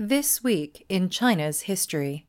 This 0.00 0.44
week 0.44 0.86
in 0.88 1.10
China's 1.10 1.62
history, 1.62 2.28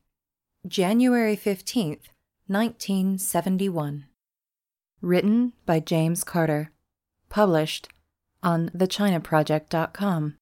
January 0.66 1.36
15th, 1.36 2.10
1971. 2.48 4.06
Written 5.00 5.52
by 5.66 5.78
James 5.78 6.24
Carter. 6.24 6.72
Published 7.28 7.88
on 8.42 8.70
thechinaproject.com. 8.70 10.36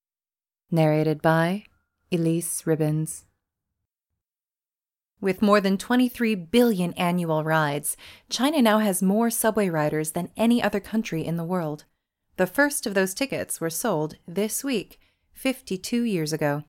Narrated 0.71 1.21
by 1.21 1.65
Elyse 2.11 2.65
Ribbons. 2.65 3.27
With 5.21 5.43
more 5.43 5.61
than 5.61 5.77
23 5.77 6.35
billion 6.35 6.95
annual 6.95 7.45
rides, 7.45 7.99
China 8.31 8.63
now 8.63 8.79
has 8.79 9.03
more 9.03 9.29
subway 9.29 9.69
riders 9.69 10.13
than 10.13 10.31
any 10.39 10.63
other 10.63 10.81
country 10.81 11.27
in 11.27 11.37
the 11.37 11.45
world. 11.45 11.85
The 12.39 12.47
first 12.47 12.87
of 12.87 12.95
those 12.95 13.13
tickets 13.13 13.61
were 13.61 13.69
sold 13.69 14.17
this 14.27 14.65
week, 14.65 14.99
52 15.35 16.05
years 16.05 16.33
ago. 16.33 16.65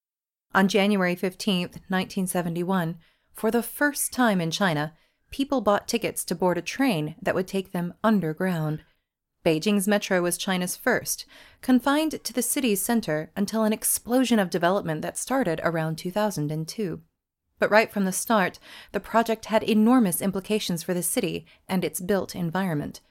On 0.56 0.68
January 0.68 1.14
15, 1.14 1.62
1971, 1.62 2.98
for 3.34 3.52
the 3.52 3.62
first 3.62 4.12
time 4.12 4.42
in 4.42 4.50
China, 4.50 4.94
people 5.30 5.62
bought 5.62 5.88
tickets 5.88 6.26
to 6.26 6.34
board 6.34 6.58
a 6.58 6.62
train 6.62 7.16
that 7.22 7.36
would 7.36 7.48
take 7.48 7.72
them 7.72 7.94
underground. 8.04 8.82
Beijing's 9.46 9.88
metro 9.88 10.24
was 10.24 10.40
China's 10.40 10.76
first, 10.76 11.28
confined 11.62 12.24
to 12.24 12.34
the 12.34 12.42
city's 12.42 12.82
center 12.82 13.32
until 13.36 13.64
an 13.64 13.72
explosion 13.72 14.40
of 14.40 14.50
development 14.50 15.04
that 15.04 15.20
started 15.20 15.62
around 15.64 16.00
2002. 16.00 17.02
But 17.60 17.70
right 17.70 17.92
from 17.92 18.06
the 18.06 18.12
start, 18.12 18.58
the 18.92 19.00
project 19.00 19.46
had 19.46 19.62
enormous 19.62 20.20
implications 20.20 20.82
for 20.82 20.96
the 20.96 21.04
city 21.04 21.46
and 21.68 21.86
its 21.86 22.00
built 22.00 22.36
environment. 22.36 23.02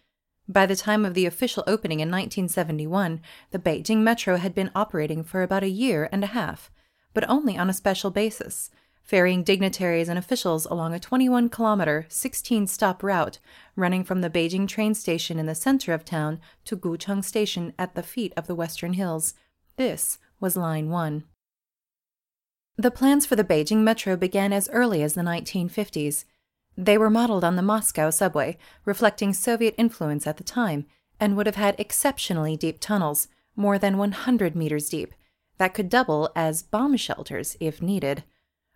By 0.49 0.67
the 0.67 0.77
time 0.77 1.05
of 1.05 1.15
the 1.15 1.27
official 1.27 1.63
opening 1.69 2.01
in 2.01 2.09
1971, 2.09 3.21
the 3.53 3.59
Beijing 3.61 3.99
metro 3.99 4.39
had 4.39 4.57
been 4.57 4.73
operating 4.75 5.23
for 5.23 5.43
about 5.43 5.63
a 5.63 5.69
year 5.69 6.09
and 6.11 6.25
a 6.25 6.29
half 6.29 6.71
but 7.15 7.29
only 7.29 7.57
on 7.57 7.71
a 7.71 7.75
special 7.75 8.11
basis, 8.11 8.71
ferrying 9.03 9.43
dignitaries 9.43 10.09
and 10.09 10.19
officials 10.19 10.67
along 10.67 10.93
a 10.93 11.01
21 11.01 11.49
kilometer, 11.49 12.05
16 12.09 12.67
stop 12.67 13.03
route 13.03 13.39
running 13.75 14.05
from 14.05 14.21
the 14.21 14.29
Beijing 14.29 14.69
train 14.69 14.95
station 14.95 15.39
in 15.39 15.47
the 15.47 15.55
center 15.55 15.95
of 15.95 16.05
town 16.05 16.39
to 16.67 16.77
Gucheng 16.77 17.25
Station 17.25 17.73
at 17.79 17.95
the 17.95 18.03
feet 18.03 18.35
of 18.37 18.47
the 18.47 18.55
Western 18.55 18.93
Hills. 18.93 19.33
This 19.77 20.19
was 20.41 20.57
Line 20.57 20.91
1. 20.91 21.25
The 22.77 22.91
plans 22.91 23.25
for 23.25 23.35
the 23.35 23.45
Beijing 23.45 23.79
metro 23.79 24.15
began 24.15 24.53
as 24.53 24.69
early 24.69 25.03
as 25.03 25.15
the 25.15 25.23
1950s. 25.23 26.25
They 26.77 26.99
were 26.99 27.11
modeled 27.11 27.43
on 27.43 27.57
the 27.57 27.63
Moscow 27.63 28.11
subway, 28.11 28.59
reflecting 28.85 29.33
Soviet 29.33 29.75
influence 29.79 30.27
at 30.27 30.37
the 30.37 30.45
time, 30.45 30.87
and 31.19 31.37
would 31.37 31.47
have 31.47 31.57
had 31.57 31.75
exceptionally 31.79 32.57
deep 32.57 32.79
tunnels, 32.79 33.27
more 33.57 33.79
than 33.79 33.99
100 33.99 34.55
meters 34.55 34.89
deep, 34.91 35.13
that 35.59 35.75
could 35.75 35.89
double 35.89 36.31
as 36.35 36.63
bomb 36.63 36.97
shelters 36.97 37.57
if 37.61 37.83
needed. 37.83 38.25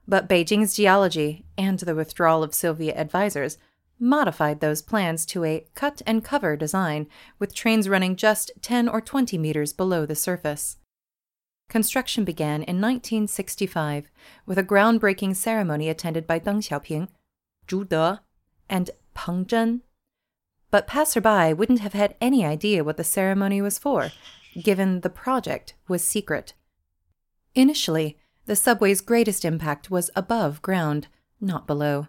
But 0.06 0.28
Beijing's 0.28 0.75
geology 0.75 1.44
and 1.56 1.78
the 1.78 1.94
withdrawal 1.94 2.42
of 2.42 2.55
Soviet 2.55 2.97
advisors 2.97 3.58
modified 3.98 4.61
those 4.61 4.83
plans 4.83 5.25
to 5.27 5.44
a 5.44 5.64
cut 5.75 6.03
and 6.06 6.25
cover 6.25 6.56
design, 6.56 7.06
with 7.38 7.54
trains 7.54 7.88
running 7.88 8.16
just 8.16 8.50
10 8.60 8.88
or 8.88 9.00
20 9.00 9.38
meters 9.38 9.72
below 9.72 10.04
the 10.04 10.16
surface. 10.16 10.76
Construction 11.69 12.25
began 12.25 12.62
in 12.65 12.81
1965 12.81 14.10
with 14.44 14.59
a 14.59 14.65
groundbreaking 14.65 15.37
ceremony 15.37 15.88
attended 15.88 16.26
by 16.26 16.38
Deng 16.38 16.59
Xiaoping, 16.59 17.09
Zhu 17.66 17.88
De, 17.88 18.21
and 18.69 18.91
Peng 19.15 19.44
Zhen. 19.44 19.81
But 20.71 20.87
passerby 20.87 21.54
wouldn't 21.54 21.81
have 21.81 21.92
had 21.92 22.16
any 22.21 22.44
idea 22.44 22.82
what 22.82 22.97
the 22.97 23.04
ceremony 23.04 23.62
was 23.62 23.78
for, 23.78 24.10
given 24.60 25.00
the 25.00 25.10
project 25.10 25.75
was 25.87 26.03
secret. 26.03 26.54
Initially, 27.55 28.19
the 28.47 28.57
subway's 28.57 29.01
greatest 29.01 29.45
impact 29.45 29.91
was 29.91 30.11
above 30.17 30.63
ground, 30.63 31.09
not 31.41 31.67
below. 31.67 32.09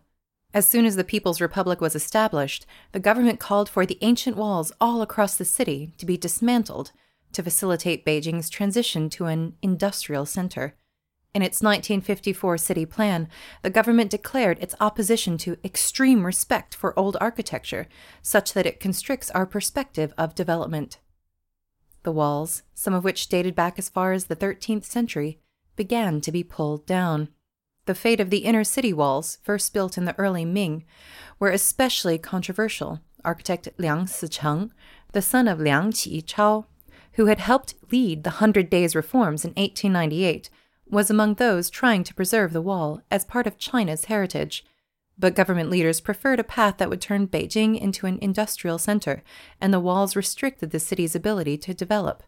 As 0.54 0.68
soon 0.68 0.86
as 0.86 0.96
the 0.96 1.04
People's 1.04 1.42
Republic 1.42 1.82
was 1.82 1.96
established, 1.96 2.66
the 2.92 3.00
government 3.00 3.40
called 3.40 3.68
for 3.68 3.86
the 3.86 3.98
ancient 4.02 4.38
walls 4.38 4.72
all 4.80 5.02
across 5.02 5.36
the 5.36 5.46
city 5.46 5.94
to 5.98 6.06
be 6.06 6.16
dismantled 6.16 6.92
to 7.34 7.44
facilitate 7.44 8.06
Beijing's 8.06 8.50
transition 8.50 9.10
to 9.10 9.26
an 9.26 9.56
industrial 9.62 10.26
center. 10.26 10.76
In 11.34 11.42
its 11.42 11.64
1954 11.64 12.60
city 12.60 12.86
plan, 12.86 13.28
the 13.64 13.72
government 13.72 14.12
declared 14.12 14.60
its 14.60 14.76
opposition 14.80 15.38
to 15.40 15.58
extreme 15.64 16.26
respect 16.26 16.76
for 16.76 16.98
old 16.98 17.18
architecture, 17.20 17.88
such 18.22 18.54
that 18.54 18.68
it 18.68 18.80
constricts 18.80 19.32
our 19.32 19.48
perspective 19.48 20.14
of 20.16 20.36
development. 20.36 21.00
The 22.04 22.12
walls, 22.12 22.64
some 22.74 22.94
of 22.94 23.04
which 23.04 23.28
dated 23.28 23.56
back 23.56 23.80
as 23.80 23.90
far 23.90 24.12
as 24.12 24.26
the 24.26 24.36
13th 24.36 24.86
century, 24.86 25.40
began 25.76 26.22
to 26.22 26.32
be 26.32 26.44
pulled 26.44 26.86
down. 26.86 27.30
The 27.86 27.96
fate 27.96 28.20
of 28.20 28.30
the 28.30 28.46
inner 28.46 28.64
city 28.64 28.94
walls, 28.94 29.40
first 29.42 29.74
built 29.74 29.98
in 29.98 30.06
the 30.06 30.18
early 30.20 30.46
Ming, 30.46 30.86
were 31.40 31.50
especially 31.50 32.18
controversial. 32.18 33.02
Architect 33.26 33.70
Liang 33.78 34.06
Sicheng, 34.06 34.72
the 35.14 35.22
son 35.22 35.48
of 35.48 35.60
Liang 35.60 35.92
Qichao, 35.92 36.66
who 37.14 37.28
had 37.28 37.40
helped 37.40 37.76
lead 37.92 38.24
the 38.24 38.32
Hundred 38.42 38.70
Days 38.70 38.96
reforms 38.96 39.46
in 39.46 39.52
1898, 39.52 40.50
was 40.90 41.10
among 41.10 41.36
those 41.36 41.70
trying 41.70 42.04
to 42.04 42.14
preserve 42.14 42.52
the 42.52 42.62
wall 42.62 43.02
as 43.10 43.24
part 43.24 43.48
of 43.48 43.58
China's 43.58 44.06
heritage 44.06 44.66
but 45.18 45.36
government 45.36 45.70
leaders 45.70 46.02
preferred 46.02 46.40
a 46.40 46.44
path 46.44 46.78
that 46.78 46.90
would 46.90 47.02
turn 47.02 47.28
Beijing 47.28 47.80
into 47.80 48.06
an 48.06 48.18
industrial 48.22 48.78
center, 48.78 49.24
and 49.62 49.74
the 49.74 49.80
walls 49.80 50.16
restricted 50.16 50.72
the 50.72 50.80
city's 50.80 51.16
ability 51.16 51.58
to 51.60 51.74
develop. 51.74 52.24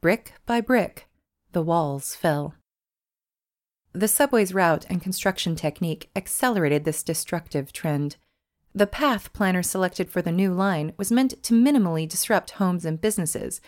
Brick 0.00 0.34
by 0.46 0.60
brick, 0.60 1.08
the 1.52 1.62
walls 1.62 2.14
fell. 2.14 2.54
The 3.92 4.08
subway's 4.08 4.52
route 4.52 4.84
and 4.90 5.00
construction 5.00 5.54
technique 5.54 6.10
accelerated 6.16 6.84
this 6.84 7.02
destructive 7.02 7.72
trend. 7.72 8.16
The 8.74 8.88
path 8.88 9.32
planners 9.32 9.70
selected 9.70 10.10
for 10.10 10.20
the 10.20 10.32
new 10.32 10.52
line 10.52 10.94
was 10.96 11.12
meant 11.12 11.40
to 11.44 11.54
minimally 11.54 12.08
disrupt 12.08 12.52
homes 12.52 12.84
and 12.84 13.00
businesses, 13.00 13.60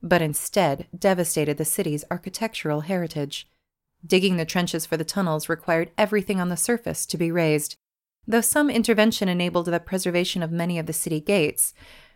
but 0.00 0.22
instead 0.22 0.86
devastated 0.96 1.58
the 1.58 1.64
city's 1.64 2.04
architectural 2.10 2.82
heritage. 2.82 3.48
Digging 4.06 4.36
the 4.36 4.44
trenches 4.44 4.86
for 4.86 4.96
the 4.96 5.04
tunnels 5.04 5.48
required 5.48 5.90
everything 5.98 6.40
on 6.40 6.48
the 6.48 6.56
surface 6.56 7.06
to 7.06 7.16
be 7.16 7.32
razed, 7.32 7.76
Though 8.26 8.40
some 8.40 8.70
intervention 8.70 9.28
enabled 9.28 9.66
the 9.66 9.80
preservation 9.80 10.42
of 10.42 10.52
many 10.52 10.78
of 10.78 10.86
the 10.86 10.92
city 10.92 11.20
gates, 11.20 11.74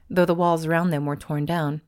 though 0.09 0.25
the 0.25 0.35
walls 0.35 0.65
around 0.65 0.91
them 0.91 1.07
were 1.07 1.17
torn 1.17 1.45
down. 1.45 1.83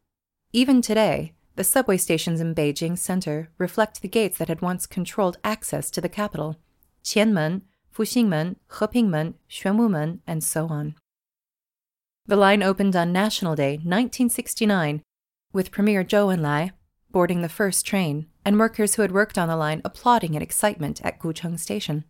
Even 0.52 0.82
today, 0.82 1.34
the 1.54 1.64
subway 1.64 1.96
stations 1.96 2.40
in 2.40 2.54
Beijing 2.54 2.98
center 2.98 3.50
reflect 3.58 4.00
the 4.00 4.08
gates 4.08 4.38
that 4.38 4.48
had 4.48 4.62
once 4.62 4.86
controlled 4.86 5.38
access 5.44 5.90
to 5.90 6.00
the 6.00 6.08
capital 6.08 6.56
Qianmen, 7.04 7.62
Fuxingmen, 7.94 8.56
Hepingmen, 8.70 9.34
Xuanwumen, 9.50 10.20
and 10.26 10.44
so 10.44 10.66
on. 10.68 10.94
The 12.26 12.36
line 12.36 12.62
opened 12.62 12.94
on 12.94 13.12
National 13.12 13.54
Day 13.54 13.72
1969 13.72 15.02
with 15.52 15.70
Premier 15.70 16.04
Zhou 16.04 16.36
Enlai 16.36 16.72
boarding 17.10 17.40
the 17.42 17.48
first 17.48 17.86
train 17.86 18.26
and 18.44 18.58
workers 18.58 18.94
who 18.94 19.02
had 19.02 19.12
worked 19.12 19.38
on 19.38 19.48
the 19.48 19.56
line 19.56 19.80
applauding 19.84 20.34
in 20.34 20.42
excitement 20.42 21.00
at 21.02 21.19
Gucheng 21.19 21.58
Station. 21.58 22.04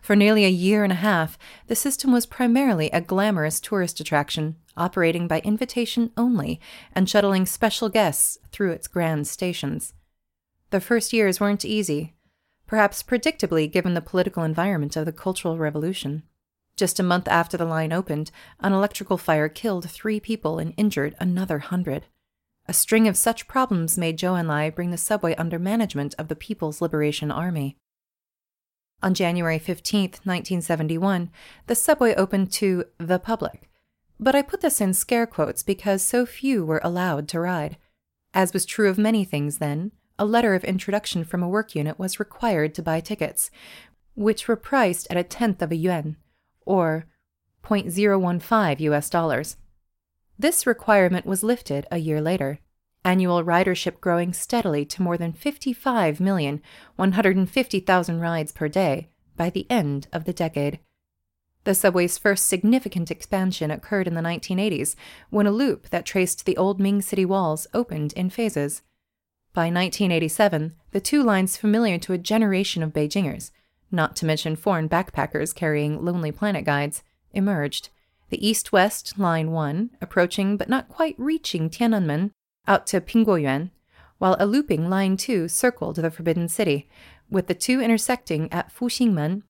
For 0.00 0.16
nearly 0.16 0.44
a 0.44 0.50
year 0.50 0.84
and 0.84 0.92
a 0.92 0.96
half, 0.96 1.38
the 1.66 1.76
system 1.76 2.12
was 2.12 2.26
primarily 2.26 2.90
a 2.90 3.00
glamorous 3.00 3.60
tourist 3.60 4.00
attraction, 4.00 4.56
operating 4.76 5.26
by 5.28 5.40
invitation 5.40 6.10
only 6.16 6.60
and 6.94 7.08
shuttling 7.08 7.46
special 7.46 7.88
guests 7.88 8.38
through 8.50 8.72
its 8.72 8.88
grand 8.88 9.26
stations. 9.26 9.94
The 10.70 10.80
first 10.80 11.12
years 11.12 11.40
weren't 11.40 11.64
easy, 11.64 12.14
perhaps 12.66 13.02
predictably 13.02 13.70
given 13.70 13.94
the 13.94 14.00
political 14.00 14.44
environment 14.44 14.96
of 14.96 15.06
the 15.06 15.12
Cultural 15.12 15.58
Revolution. 15.58 16.22
Just 16.76 17.00
a 17.00 17.02
month 17.02 17.26
after 17.26 17.56
the 17.56 17.64
line 17.64 17.92
opened, 17.92 18.30
an 18.60 18.72
electrical 18.72 19.18
fire 19.18 19.48
killed 19.48 19.90
three 19.90 20.20
people 20.20 20.58
and 20.58 20.74
injured 20.76 21.16
another 21.18 21.58
hundred. 21.58 22.04
A 22.68 22.74
string 22.74 23.08
of 23.08 23.16
such 23.16 23.48
problems 23.48 23.96
made 23.96 24.18
Zhou 24.18 24.38
Enlai 24.38 24.72
bring 24.72 24.90
the 24.90 24.98
subway 24.98 25.34
under 25.36 25.58
management 25.58 26.14
of 26.18 26.28
the 26.28 26.36
People's 26.36 26.82
Liberation 26.82 27.30
Army. 27.30 27.78
On 29.02 29.14
January 29.14 29.58
15, 29.58 30.02
1971, 30.24 31.30
the 31.66 31.74
subway 31.74 32.14
opened 32.14 32.50
to 32.52 32.84
the 32.98 33.18
public. 33.18 33.70
But 34.18 34.34
I 34.34 34.42
put 34.42 34.60
this 34.60 34.80
in 34.80 34.92
scare 34.92 35.26
quotes 35.26 35.62
because 35.62 36.02
so 36.02 36.26
few 36.26 36.64
were 36.64 36.80
allowed 36.82 37.28
to 37.28 37.40
ride. 37.40 37.76
As 38.34 38.52
was 38.52 38.64
true 38.64 38.88
of 38.88 38.98
many 38.98 39.24
things 39.24 39.58
then, 39.58 39.92
a 40.18 40.24
letter 40.24 40.54
of 40.54 40.64
introduction 40.64 41.22
from 41.24 41.42
a 41.42 41.48
work 41.48 41.76
unit 41.76 41.98
was 41.98 42.18
required 42.18 42.74
to 42.74 42.82
buy 42.82 43.00
tickets, 43.00 43.50
which 44.16 44.48
were 44.48 44.56
priced 44.56 45.06
at 45.10 45.16
a 45.16 45.22
tenth 45.22 45.62
of 45.62 45.70
a 45.70 45.76
yuan, 45.76 46.16
or 46.66 47.06
0.015 47.62 48.80
US 48.80 49.08
dollars. 49.08 49.56
This 50.36 50.66
requirement 50.66 51.24
was 51.24 51.44
lifted 51.44 51.86
a 51.92 51.98
year 51.98 52.20
later, 52.20 52.58
annual 53.08 53.42
ridership 53.42 53.98
growing 54.02 54.34
steadily 54.34 54.84
to 54.84 55.00
more 55.00 55.16
than 55.16 55.32
55,150,000 55.32 58.20
rides 58.20 58.52
per 58.52 58.68
day 58.68 59.08
by 59.34 59.48
the 59.48 59.66
end 59.70 60.06
of 60.12 60.24
the 60.24 60.34
decade. 60.34 60.78
The 61.64 61.74
subway's 61.74 62.18
first 62.18 62.44
significant 62.46 63.10
expansion 63.10 63.70
occurred 63.70 64.06
in 64.06 64.14
the 64.14 64.20
1980s 64.20 64.94
when 65.30 65.46
a 65.46 65.50
loop 65.50 65.88
that 65.88 66.04
traced 66.04 66.44
the 66.44 66.58
old 66.58 66.78
Ming 66.78 67.00
City 67.00 67.24
walls 67.24 67.66
opened 67.72 68.12
in 68.12 68.28
phases. 68.28 68.82
By 69.54 69.70
1987, 69.70 70.74
the 70.90 71.00
two 71.00 71.22
lines 71.22 71.56
familiar 71.56 71.96
to 72.00 72.12
a 72.12 72.18
generation 72.18 72.82
of 72.82 72.92
Beijingers, 72.92 73.52
not 73.90 74.16
to 74.16 74.26
mention 74.26 74.54
foreign 74.54 74.86
backpackers 74.86 75.54
carrying 75.54 76.04
Lonely 76.04 76.30
Planet 76.30 76.66
guides, 76.66 77.02
emerged. 77.32 77.88
The 78.28 78.46
east 78.46 78.70
west 78.70 79.18
Line 79.18 79.50
1, 79.50 79.92
approaching 80.02 80.58
but 80.58 80.68
not 80.68 80.90
quite 80.90 81.14
reaching 81.18 81.70
Tiananmen, 81.70 82.32
out 82.68 82.86
to 82.88 83.00
Pingguoyuan, 83.00 83.70
while 84.18 84.36
a 84.38 84.46
looping 84.46 84.88
Line 84.88 85.16
2 85.16 85.48
circled 85.48 85.96
the 85.96 86.10
Forbidden 86.10 86.48
City, 86.48 86.88
with 87.28 87.48
the 87.48 87.54
two 87.54 87.80
intersecting 87.80 88.52
at 88.52 88.72
Fuxingmen 88.72 89.42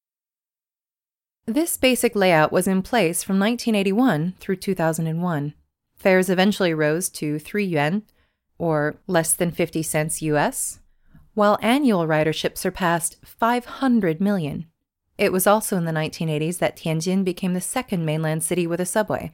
this 1.48 1.78
basic 1.78 2.14
layout 2.14 2.52
was 2.52 2.68
in 2.68 2.82
place 2.82 3.22
from 3.22 3.38
1981 3.38 4.34
through 4.38 4.56
2001. 4.56 5.54
Fares 5.96 6.28
eventually 6.28 6.74
rose 6.74 7.08
to 7.08 7.38
3 7.38 7.64
yuan, 7.64 8.02
or 8.58 8.98
less 9.06 9.32
than 9.32 9.50
50 9.50 9.82
cents 9.82 10.20
US, 10.20 10.80
while 11.32 11.58
annual 11.62 12.06
ridership 12.06 12.58
surpassed 12.58 13.16
500 13.24 14.20
million. 14.20 14.66
It 15.16 15.32
was 15.32 15.46
also 15.46 15.78
in 15.78 15.86
the 15.86 15.90
1980s 15.90 16.58
that 16.58 16.76
Tianjin 16.76 17.24
became 17.24 17.54
the 17.54 17.62
second 17.62 18.04
mainland 18.04 18.44
city 18.44 18.66
with 18.66 18.78
a 18.78 18.84
subway. 18.84 19.32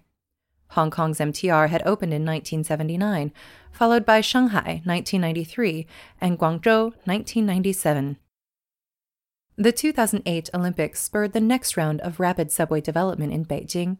Hong 0.70 0.90
Kong's 0.90 1.18
MTR 1.18 1.68
had 1.68 1.82
opened 1.86 2.12
in 2.12 2.24
1979, 2.24 3.32
followed 3.70 4.04
by 4.04 4.20
Shanghai 4.20 4.82
1993 4.84 5.86
and 6.20 6.38
Guangzhou 6.38 6.92
1997. 7.04 8.16
The 9.56 9.72
2008 9.72 10.50
Olympics 10.52 11.00
spurred 11.00 11.32
the 11.32 11.40
next 11.40 11.76
round 11.76 12.00
of 12.00 12.18
rapid 12.18 12.50
subway 12.50 12.80
development 12.80 13.32
in 13.32 13.44
Beijing. 13.44 13.98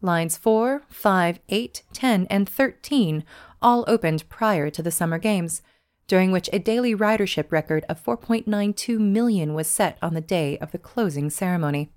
Lines 0.00 0.36
4, 0.38 0.82
5, 0.88 1.40
8, 1.48 1.82
10, 1.92 2.26
and 2.30 2.48
13 2.48 3.24
all 3.60 3.84
opened 3.86 4.28
prior 4.28 4.70
to 4.70 4.82
the 4.82 4.90
Summer 4.90 5.18
Games, 5.18 5.62
during 6.06 6.30
which 6.30 6.50
a 6.52 6.58
daily 6.58 6.94
ridership 6.94 7.50
record 7.50 7.84
of 7.88 8.02
4.92 8.02 8.98
million 8.98 9.54
was 9.54 9.66
set 9.66 9.98
on 10.02 10.14
the 10.14 10.20
day 10.20 10.58
of 10.58 10.72
the 10.72 10.78
closing 10.78 11.30
ceremony. 11.30 11.90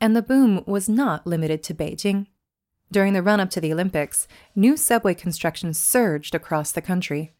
And 0.00 0.16
the 0.16 0.22
boom 0.22 0.62
was 0.66 0.88
not 0.88 1.26
limited 1.26 1.62
to 1.64 1.74
Beijing. 1.74 2.26
During 2.92 3.12
the 3.12 3.22
run 3.22 3.38
up 3.38 3.50
to 3.50 3.60
the 3.60 3.72
Olympics, 3.72 4.26
new 4.54 4.76
subway 4.76 5.14
construction 5.14 5.72
surged 5.74 6.34
across 6.34 6.72
the 6.72 6.82
country. 6.82 7.32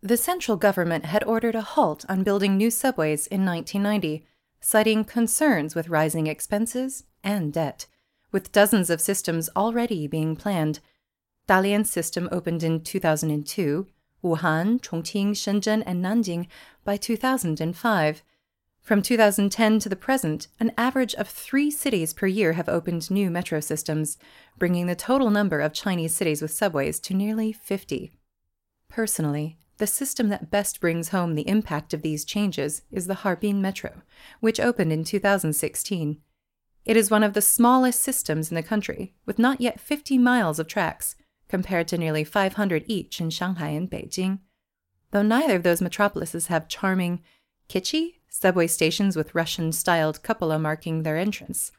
The 0.00 0.16
central 0.16 0.56
government 0.56 1.06
had 1.06 1.24
ordered 1.24 1.54
a 1.54 1.62
halt 1.62 2.04
on 2.08 2.22
building 2.22 2.56
new 2.56 2.70
subways 2.70 3.26
in 3.26 3.44
1990, 3.44 4.26
citing 4.60 5.04
concerns 5.04 5.74
with 5.74 5.88
rising 5.88 6.26
expenses 6.26 7.04
and 7.24 7.52
debt, 7.52 7.86
with 8.30 8.52
dozens 8.52 8.90
of 8.90 9.00
systems 9.00 9.48
already 9.56 10.06
being 10.06 10.36
planned. 10.36 10.80
Dalian's 11.48 11.90
system 11.90 12.28
opened 12.30 12.62
in 12.62 12.82
2002, 12.82 13.86
Wuhan, 14.22 14.80
Chongqing, 14.80 15.30
Shenzhen, 15.30 15.82
and 15.84 16.04
Nanjing 16.04 16.46
by 16.84 16.96
2005. 16.96 18.22
From 18.84 19.00
2010 19.00 19.78
to 19.78 19.88
the 19.88 19.96
present, 19.96 20.48
an 20.60 20.70
average 20.76 21.14
of 21.14 21.26
three 21.26 21.70
cities 21.70 22.12
per 22.12 22.26
year 22.26 22.52
have 22.52 22.68
opened 22.68 23.10
new 23.10 23.30
metro 23.30 23.60
systems, 23.60 24.18
bringing 24.58 24.86
the 24.86 24.94
total 24.94 25.30
number 25.30 25.58
of 25.60 25.72
Chinese 25.72 26.14
cities 26.14 26.42
with 26.42 26.50
subways 26.50 27.00
to 27.00 27.14
nearly 27.14 27.50
50. 27.50 28.12
Personally, 28.90 29.56
the 29.78 29.86
system 29.86 30.28
that 30.28 30.50
best 30.50 30.82
brings 30.82 31.08
home 31.08 31.34
the 31.34 31.48
impact 31.48 31.94
of 31.94 32.02
these 32.02 32.26
changes 32.26 32.82
is 32.92 33.06
the 33.06 33.14
Harbin 33.14 33.62
Metro, 33.62 34.02
which 34.40 34.60
opened 34.60 34.92
in 34.92 35.02
2016. 35.02 36.20
It 36.84 36.96
is 36.98 37.10
one 37.10 37.22
of 37.22 37.32
the 37.32 37.40
smallest 37.40 38.00
systems 38.00 38.50
in 38.50 38.54
the 38.54 38.62
country, 38.62 39.14
with 39.24 39.38
not 39.38 39.62
yet 39.62 39.80
50 39.80 40.18
miles 40.18 40.58
of 40.58 40.68
tracks, 40.68 41.16
compared 41.48 41.88
to 41.88 41.96
nearly 41.96 42.22
500 42.22 42.84
each 42.86 43.18
in 43.18 43.30
Shanghai 43.30 43.68
and 43.68 43.90
Beijing. 43.90 44.40
Though 45.10 45.22
neither 45.22 45.56
of 45.56 45.62
those 45.62 45.80
metropolises 45.80 46.48
have 46.48 46.68
charming, 46.68 47.22
kitschy 47.70 48.16
subway 48.34 48.66
stations 48.66 49.14
with 49.14 49.32
Russian 49.32 49.70
styled 49.70 50.20
cupola 50.24 50.58
marking 50.58 51.04
their 51.04 51.16
entrance. 51.16 51.70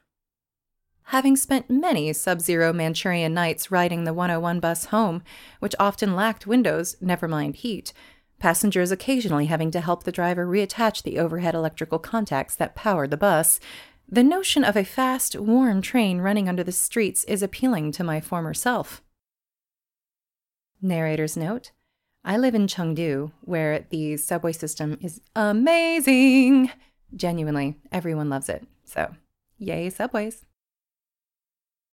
Having 1.10 1.36
spent 1.36 1.70
many 1.70 2.14
sub 2.14 2.40
zero 2.40 2.72
Manchurian 2.72 3.34
nights 3.34 3.72
riding 3.72 4.06
the 4.06 4.14
101 4.14 4.62
bus 4.62 4.86
home, 4.86 5.22
which 5.60 5.76
often 5.80 6.16
lacked 6.16 6.48
windows, 6.48 6.96
never 7.02 7.28
mind 7.28 7.58
heat, 7.58 7.92
passengers 8.40 8.90
occasionally 8.90 9.48
having 9.48 9.70
to 9.70 9.82
help 9.82 10.04
the 10.04 10.14
driver 10.14 10.48
reattach 10.48 11.04
the 11.04 11.20
overhead 11.20 11.56
electrical 11.56 12.00
contacts 12.00 12.56
that 12.56 12.74
powered 12.74 13.12
the 13.12 13.18
bus, 13.18 13.60
the 14.08 14.24
notion 14.24 14.64
of 14.64 14.78
a 14.78 14.86
fast, 14.86 15.36
warm 15.36 15.82
train 15.82 16.20
running 16.20 16.48
under 16.48 16.64
the 16.64 16.72
streets 16.72 17.26
is 17.26 17.44
appealing 17.44 17.92
to 17.92 18.04
my 18.04 18.22
former 18.22 18.54
self. 18.54 19.04
Narrator's 20.82 21.36
note 21.36 21.72
I 22.28 22.38
live 22.38 22.56
in 22.56 22.66
Chengdu, 22.66 23.32
where 23.42 23.86
the 23.92 24.18
subway 24.18 24.52
system 24.52 24.98
is 25.00 25.22
amazing. 25.36 26.72
Genuinely, 27.16 27.78
everyone 27.92 28.30
loves 28.30 28.50
it. 28.50 28.66
So, 28.84 29.14
yay, 29.60 29.92
subways. 29.92 30.44